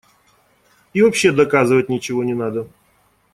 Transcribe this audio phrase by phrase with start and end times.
[0.93, 2.67] И вообще доказывать ничего не надо.